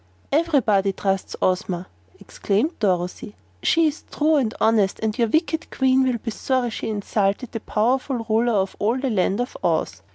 "Ev'rybody 0.31 0.91
trusts 0.93 1.35
Ozma," 1.43 1.85
exclaimed 2.19 2.71
Dorothy. 2.79 3.35
"She 3.61 3.85
is 3.85 4.03
true 4.09 4.37
and 4.37 4.51
honest, 4.59 4.99
and 4.99 5.15
your 5.15 5.27
wicked 5.27 5.69
Queen 5.69 6.01
will 6.05 6.17
be 6.17 6.31
sorry 6.31 6.71
she 6.71 6.89
insulted 6.89 7.51
the 7.51 7.59
powerful 7.59 8.25
Ruler 8.27 8.53
of 8.53 8.75
all 8.79 8.97
the 8.97 9.11
Land 9.11 9.39
of 9.39 9.55
Oz." 9.63 10.01